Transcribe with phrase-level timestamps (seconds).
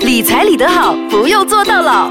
[0.00, 2.10] 理财理得好，不用做到老。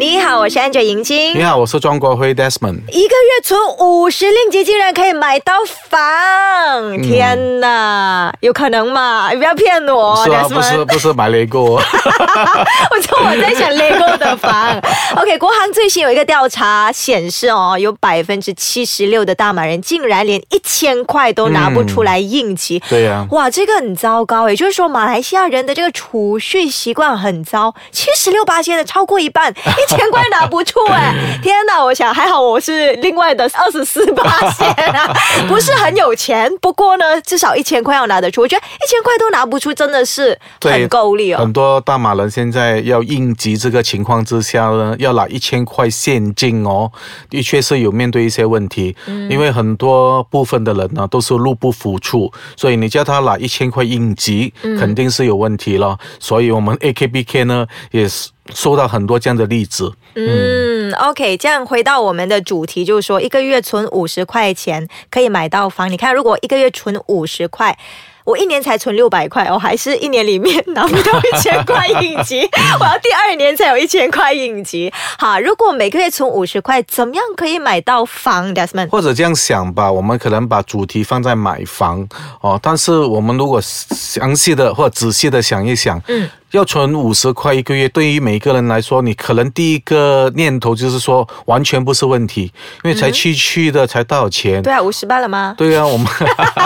[0.00, 1.36] 你好，我是 Angel 银晶。
[1.36, 2.82] 你好，我是庄国辉 Desmond。
[2.88, 5.54] 一个月存五十令吉，竟然可以买到
[5.88, 7.02] 房！
[7.02, 9.30] 天哪，有可能吗？
[9.32, 14.80] 你不要骗我，是啊，不是不是买雷过， 我说我在想 Lego 的房。
[15.16, 22.80] OK，国行最新有一个调查显示哦，有百分之七十六的大马人竟然连一千块都拿不出来应急。
[22.88, 29.52] 对呀、哇，这个很糟糕，也就是说，马来西亚人的这个储蓄习惯很糟，七十六八千的超过一半，
[29.88, 31.14] 一千块拿不出哎！
[31.42, 35.12] 天哪，我想还好我是另外的二十四八线啊，
[35.48, 38.42] 不是很有钱，不过呢，至少一千块要拿得出。
[38.42, 41.52] 我觉得一千块都拿不出，真的是很够力哦很。
[41.52, 46.90] 多大马人现在要应急这个情况之下呢，要拿一千块现金哦，
[47.30, 55.98] 的确是有面对一些问题，嗯因为很多部分的人呢都是入不敷出，所以你叫他拿一千块应急，嗯肯定是有问题了。
[56.20, 59.92] 所以我们 AKBK 呢也是收到很多这样的例子。
[60.14, 65.90] 嗯，OK，这样回到我们的主题，就是说一个月存五十块钱可以买到房。
[65.90, 67.78] 你看，如果一个月存五十块。
[68.24, 72.46] 我一年才存六百块，我还是一年里面拿不到一千块应急，
[72.78, 74.92] 我要第二年才有一千块应急。
[75.18, 78.90] 好，如果每个月存五十块，怎么样可以买到房，Desmond？
[78.90, 82.06] 或者这样想吧，我们可能把主题放在买房
[82.42, 92.50] 哦，但是我们如果详细的或者仔细的想一想，嗯，要存五十块一个月，对于每一个人来说，你可能第一个念头就是说完全不是问题，
[92.82, 94.62] 因为才区区的才多少钱？
[94.62, 95.54] 对啊，五十八了吗？
[95.58, 96.06] 对啊，我们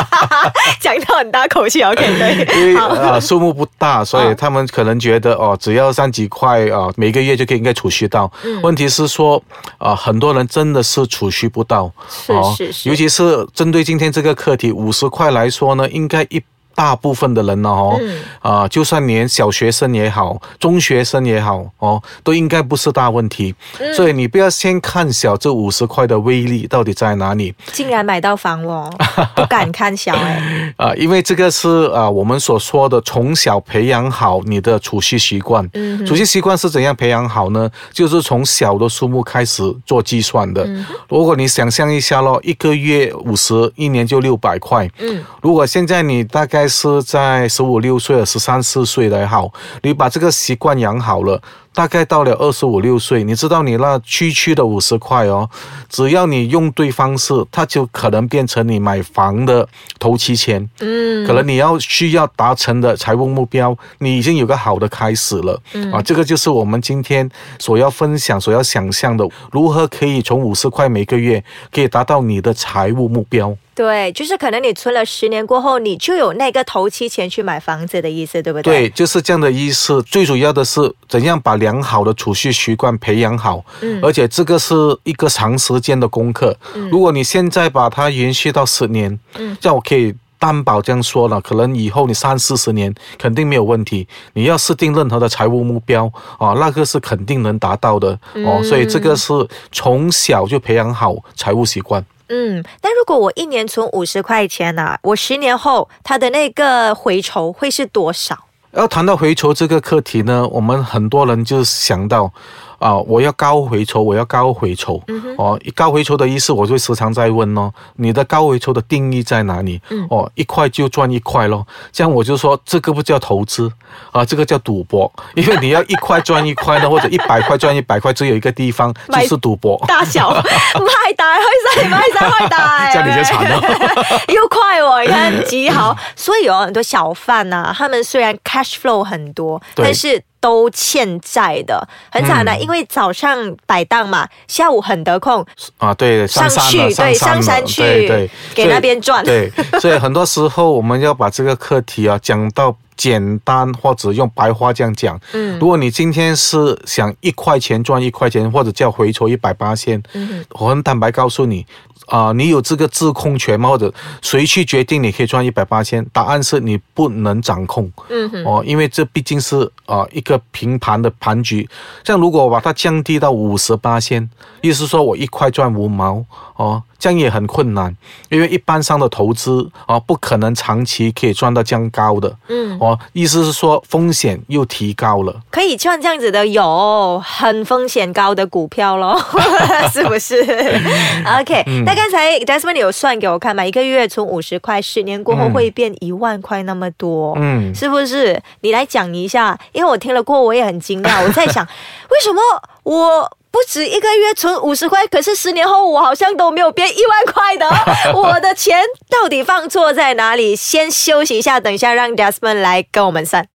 [0.81, 8.31] 讲到很大口气，OK，对，因为好啊数目不大，所以他们可能觉得哦，只要三几块啊，每个月就可以应该储蓄到。
[8.45, 9.43] 嗯问题是说
[9.79, 11.93] 啊，很多人真的是储蓄不到，
[12.29, 16.41] 哦是是是尤其是针对今天这个课题，五十块来说呢，应该一。
[16.75, 23.55] 大部分的人呢，哦，嗯啊、就算连小学生也好，中学生也好，哦，都应该不是大问题。
[23.79, 27.55] 嗯所以你不要先看小这五十块的威力到底在哪里。
[27.73, 28.91] 竟然买到房哦，
[29.37, 35.69] 不敢看小哎、啊，因为这个是啊，我们所说的从小培养好你的储蓄习惯。
[35.75, 37.71] 嗯储蓄习惯是怎样培养好呢？
[37.93, 40.65] 就是从小的数目开始做计算的。
[40.65, 44.89] 嗯如果你想象一下咯，一个月五十，一年就六百块。
[44.99, 49.53] 嗯，如果现在你大概是在十五六岁、十三四岁的好，
[49.83, 51.41] 你把这个习惯养好了。
[51.75, 55.49] 大概到了二十五六岁，你知道你那区区的五十块哦，
[55.89, 59.67] 只要你用对方式，它就可能变成你买房的
[59.99, 60.69] 头期钱。
[60.81, 65.61] 嗯，可能你要需要达成的财务目标，你已经有个好的开始了。
[65.73, 67.29] 嗯啊，这个就是我们今天
[67.59, 73.57] 所要分享、所要想象的，如何可以从五十块每个月可以达到你的财务目标。
[73.75, 78.81] 对，就是可能你存了十年过后，你就有那个头期钱去买房子的意思，对不对？
[78.83, 80.03] 对，就是这样的意思。
[80.03, 84.75] 最主要的是怎样把良好的储蓄习惯培养好，嗯而且这个是
[85.05, 86.55] 一个长时间的功课。
[86.91, 89.09] 如果你现在把它延续到十年，
[89.39, 90.15] 嗯这样我可以。
[90.43, 94.09] 担保这样说了，可能以后你三四十年肯定没有问题。
[94.33, 98.09] 你要设定任何的财务目标啊，那个是肯定能达到的
[98.49, 98.59] 哦。
[98.59, 99.33] 嗯所以这个是
[99.71, 102.05] 从小就培养好财务习惯。
[102.27, 108.37] 嗯，但如果我一年存五十块钱呐、我十年后它的那个回酬会是多少？
[108.73, 112.33] 要谈到回球这个课题呢，我们很多人就想到，
[112.83, 115.01] 啊、我要高回酬，我要高回酬。
[115.39, 119.81] 哦，高回酬的意思，我就时常在问哦，你的高回酬的定义在哪里？
[120.11, 121.67] 哦，一块就赚一块咯。
[121.93, 123.71] 这样我就说，这个不叫投资
[124.11, 129.81] 啊，这个叫赌博， 因为你要一块赚一块呢，或者一百块赚一百块，只有一个地方就是赌博。
[129.87, 131.43] 大小 卖大開
[131.77, 135.97] 晒，卖晒 開大，這樣你就慘咯又快哦，你看幾好。
[136.17, 145.47] 所以有很多小贩呐、他们虽然 cash flow 很多，但是都欠债的，很惨的、因为早上摆档嘛，下午很得空
[145.79, 149.25] 啊，对，上山去，对，上山去，对对，给那边赚。
[149.25, 149.49] 对，
[149.81, 155.21] 所以很多时候我们要把这个课题啊讲到简单，或者用白话这样讲。
[155.33, 161.67] 嗯如果你今天是想一块钱赚一块钱，或者叫回抽一百八千，嗯我很坦白告诉你。
[162.09, 163.71] 啊、你有这个自控权吗？
[163.71, 163.91] 或者
[164.21, 166.05] 谁去决定你可以赚一百八千？
[166.13, 167.91] 答案是你不能掌控。
[168.11, 171.67] 嗯哼，哦，因为这毕竟是啊、一个平盘的盘局。
[172.03, 174.29] 这样如果我把它降低到五十八千，
[174.61, 176.23] 意思说我一块赚五毛
[176.57, 177.93] 哦，这样也很困难，
[178.31, 182.33] 因为一般上的投资啊，不可能长期可以赚到这样高的。
[182.47, 185.35] 嗯，哦，意思是说风险又提高了。
[185.51, 189.21] 可以赚这样子的有很风险高的股票咯，
[189.93, 190.41] 是不是？
[191.41, 193.65] OK，那刚才 Desmond 有算给我看嘛？
[193.65, 198.41] 一个月存五十块，十年过后会变一万块那么多，嗯，是不是？
[198.61, 201.21] 你来讲一下，因为我听了过，我也很惊讶。
[201.25, 201.67] 我在想，
[202.11, 202.41] 为什么
[202.85, 207.69] 我不止一个月存五十块，可是十年后我好像都没有变一万块的？
[208.19, 210.57] 我的钱到底放错在哪里？
[210.57, 213.52] 先休息一下，等一下让 Jasmine 来跟我们算。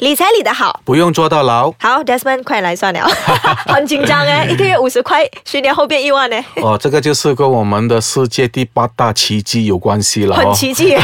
[0.00, 1.72] 理财理得好，不用坐到牢。
[1.78, 3.06] 好，Desmond，快来算了，
[3.72, 6.36] 很紧张哎，一个月五十块，十年后变一万呢。
[6.56, 10.34] 哦，这个就是跟我们的世界第八大奇迹有关系了。
[10.34, 10.96] 很奇迹。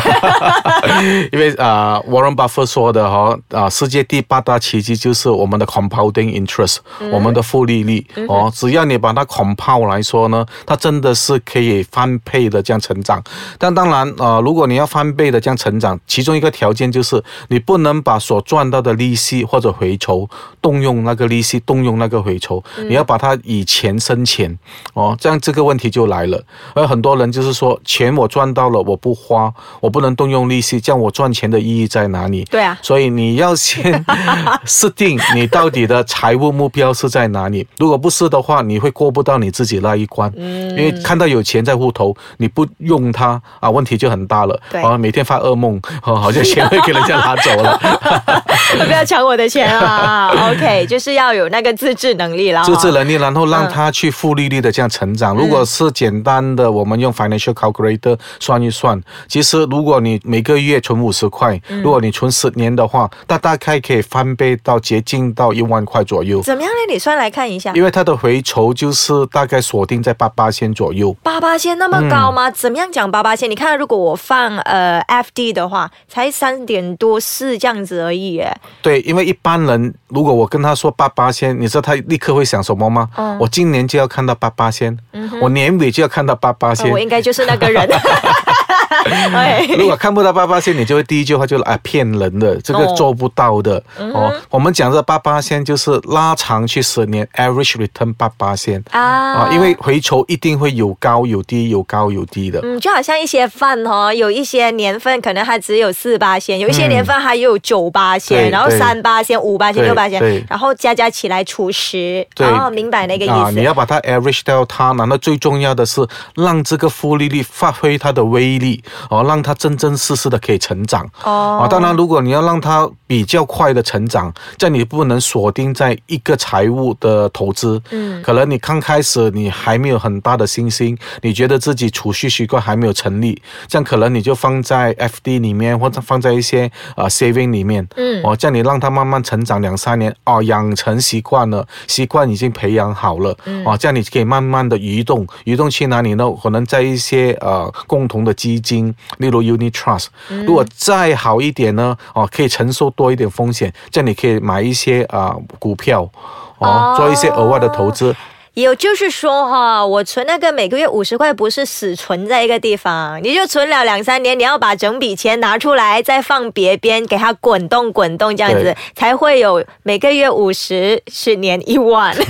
[1.30, 6.78] 因为啊，Warren Buffett 说的哈啊，世界第八大奇迹就是我们的 compounding interest，
[7.12, 13.22] 我们的复利率哦，只要你把它 compound 来说呢，它真的是可以翻倍的这样成长。
[13.56, 20.28] 但当然啊，如果你要翻倍的这样成长，其中一个条件就是你不能把所赚到的利息或者回酬，
[20.62, 24.58] 动用那个利息，动用那个回酬，你要把它以钱生钱
[24.94, 26.42] 哦，这样这个问题就来了。
[26.74, 32.44] 而很多人就是说，钱我赚到了，我不花，我不能动用利息，这样我赚钱的意义在哪里？
[32.44, 34.04] 对啊，所以你要先
[34.64, 37.66] 设定你到底的财务目标是在哪里。
[37.78, 40.32] 如果不是的话，你会过不到你自己那一关。
[40.36, 44.60] 嗯，因为看到有钱在户头，你不用它啊，问题就很大了。
[44.70, 47.80] 对啊，每天发噩梦，哦，好像钱会给人家拿走了。
[48.86, 50.30] 不要抢我的钱啊！
[50.50, 52.62] OK，就是要有那个自制能力啦。
[52.64, 55.36] 自制能力，然后让他去负利率的这样成长。
[55.36, 66.42] 如果是简单的，我们用 financial calculator 算一算，其实如果你每个月存五十块，如果你存十年的话，那大概可以翻倍到接近到一万块左右。
[66.42, 66.92] 怎么样呢？
[66.92, 67.72] 你算来看一下。
[67.74, 71.14] 因为它的回酬就是大概锁定在八八千左右。
[71.22, 72.50] 八八千那么高吗？
[72.50, 73.50] 怎么样讲八八千？
[73.50, 78.56] 你看，如果我放呃 FD 的话，才三点多四这样子而已耶。
[78.82, 83.08] 对，因为一般人如果我跟他说八八千，你知道他立刻会想什么吗？
[83.38, 84.96] 我今年就要看到八八千，
[85.40, 86.90] 我年尾就要看到八八千。
[86.90, 87.88] 我应该就是那个人。
[89.76, 94.32] 如果看不到八八线，你就会第一句话就啊骗人的，这个做不到的哦。
[94.48, 102.60] 我们讲这八八线就是拉长去十年，average return 八八线啊，因为回酬一定会有高有低，有高有低的。
[102.62, 112.26] 嗯，就好像一些饭哦，有一些年份可能它只有四八线，有一些年份还有九八线，然后三八线、五八线、六八线，然后加加起来除十。
[112.38, 113.52] 哦，明白那个意思。
[113.52, 118.59] 你要把它 average 掉它，难道最重要的是让这个复利率发挥它的威力。
[119.08, 121.60] 哦，让他真真实实的可以成长哦。
[121.62, 127.80] 啊，当然，如果你要让他比较快的成长，这你不能锁定在一个财务的投资。
[127.90, 137.86] 嗯，可能你刚开始你还没有很大的信心，你觉得自己储蓄习惯还没有成立，这样可能你就放在 FD 里面，或者放在一些呃 saving 里面。
[137.96, 143.36] 嗯，哦，这样你让他慢慢成长两三年，哦，养成习惯了，习惯已经培养好了。
[143.46, 146.30] 嗯，哦，这样你可以慢慢的移动，移动去哪里呢？
[146.42, 148.94] 可能在一些呃共同的基金。
[149.18, 150.06] 例如 Unit Trust，
[150.46, 151.96] 如果再好一点呢？
[152.14, 156.10] 哦，可以承受多一点风险，这样你可以买一些啊股票，
[156.58, 158.16] 哦，做一些额外的投资。
[158.60, 172.14] 也就是说哈，我存那个每个月五十块，不是死存在一个地方，你就存了两三年，你要把整笔钱拿出来，再放别边，给它滚动滚动，这样子才会有每个月五十，十年一万。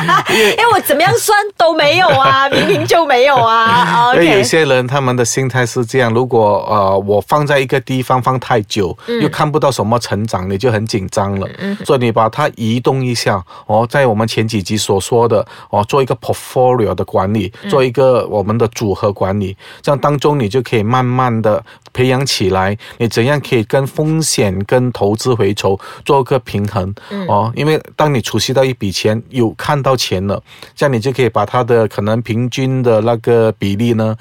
[0.30, 4.12] 因为我怎么样算都没有啊，明明就没有啊。
[4.14, 11.48] 因为有些人他们的心态是这样，如果呃我放在一个地方放太久，又看不到什么成长，你就很紧张了。
[11.58, 15.46] 嗯所以你把它移动一下，哦，在我们前几集所说的。
[15.70, 22.76] 哦，做一个 portfolio 的管理，做一个我们的组合管理，这样当中你就可以慢慢的培养起来。
[22.98, 26.94] 你怎样可以跟风险跟投资回酬做个平衡？
[27.28, 30.42] 哦，因为当你储蓄到一笔钱，有看到钱了，
[30.74, 34.16] 这样你就可以把它的可能平均的那个比例呢。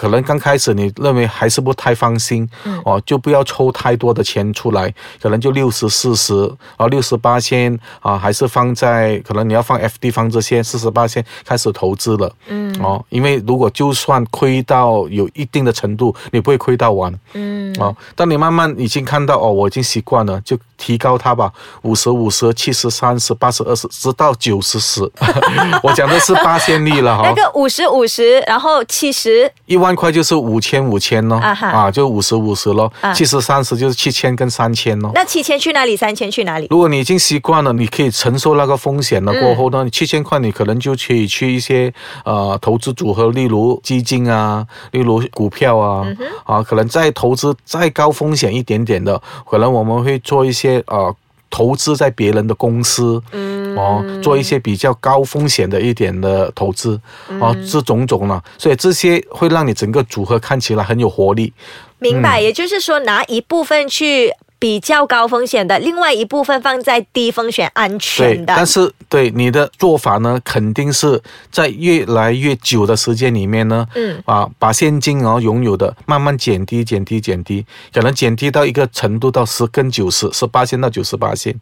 [0.00, 2.48] 可能刚开始你认为还是不太放心，
[2.86, 4.90] 哦，就不要抽太多的钱出来，
[5.20, 21.52] 可能就六十四十，然后六十八先啊，还是放在可能你要放 F D 放这些四十八先开始投资了，嗯，哦，因为如果就算亏到有一定的程度，你不会亏到完，嗯，哦，当你慢慢已经看到哦，我已经习惯了，就提高它吧，
[21.82, 25.02] 五十五十，七十三十，八十二十，直到九十十，
[25.84, 29.52] 我讲的是八仙率了哈，那个五十五十，然后七十。
[29.66, 29.89] 一万。
[29.90, 35.10] 万块就是五千五千咯，啊哈啊，就五十五十咯啊，七十三十就是七千跟三千咯。
[35.16, 35.96] 那七千去哪里？
[35.96, 36.68] 三千去哪里？
[36.70, 39.32] 如果你已经习惯了，你可以承受那个风险了。
[39.32, 41.92] 嗯过后呢，七千块你可能就可以去一些
[42.24, 49.20] 呃投资组合，例如基金啊，例如股票啊，嗯啊，可能再投资再高风险一点点的，
[49.50, 51.12] 可能我们会做一些呃。
[51.52, 57.00] 投资在别人的公司，嗯哦，做一些比较高风险的一点的投资，
[57.40, 61.52] 哦，嗯这种种呢，所以这些会让你整个组合看起来很有活力。
[61.98, 68.54] 明白，也就是说拿一部分去比较高风险的，另外一部分放在低风险安全，的。
[68.56, 81.54] 但是对你的做法呢，肯定是在越来越久的时间里面呢，嗯啊，把现金哦拥有的慢慢减低、减低、减低，可能减低到一个程度到十跟九十，十八线到九十八线。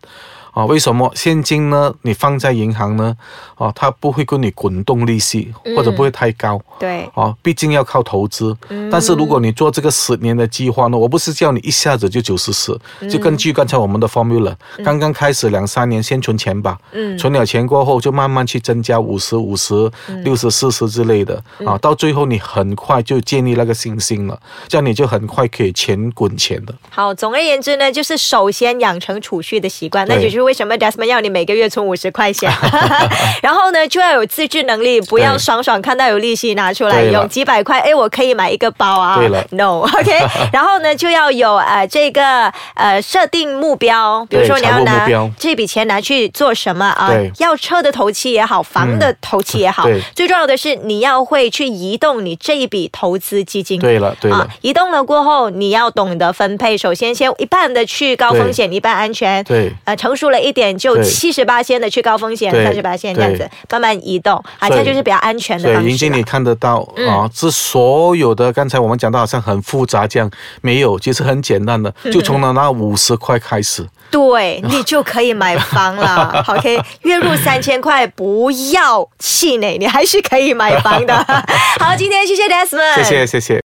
[0.58, 1.94] 啊，为什么现金呢？
[2.02, 3.16] 你放在银行呢？
[3.54, 6.60] 啊，它不会跟你滚动利息，或者不会太高。
[6.80, 8.56] 对，啊，毕竟要靠投资。
[8.90, 12.76] 但是如果你做这个十年的计划呢，我不是叫你一下子就九十四，
[13.08, 14.52] 就根据刚才我们的 formula，、
[14.84, 16.76] 刚刚开始两三年先存钱吧。
[16.90, 19.88] 嗯存了钱过后就慢慢去增加五十五十、
[20.24, 24.36] 六十四十之类的啊，到最后你很快就建立那个信心了，
[24.66, 26.74] 这样你就很快可以钱滚钱的。
[26.90, 32.50] 好，总而言之呢，就是首先养成储蓄的习惯，那也就是为什么 Desmond 要你每个月存五十块钱，
[33.42, 39.18] 然后呢就要有自制能力，不要爽爽看到有利息拿出来用，几百块，哎，我可以买一个包啊。
[39.18, 40.10] 对了，No，OK，
[40.50, 45.06] 然后呢就要有呃这个呃设定目标，比如说你要拿
[45.38, 47.30] 这笔钱拿去做什么啊对？
[47.40, 53.78] 要车的头期也好，房的头期也好，对最重要的是你要会去移动你这一笔投资基金。
[53.78, 54.38] 对了，对了。
[54.38, 56.78] 啊，移动了过后，你要懂得分配。
[56.78, 59.44] 首先，先一半的去高风险，一半安全。
[59.44, 65.90] 对呃，成熟了一点，就对七十八线的去高风险，对三十八线这样子，慢慢移动啊，这样就是比较安全的对，方式了。
[65.90, 70.30] 银经理看得到、啊，这所有的刚才我们讲到好像很复杂这样，
[70.61, 73.87] 没有，其实很简单的，就从那那五十块开始。
[74.11, 76.42] 对你就可以买房了。
[76.49, 81.14] OK，月入三千块，不要气馁，你还是可以买房的。
[81.78, 83.57] 好，今天谢谢 Desmond，谢谢，谢谢。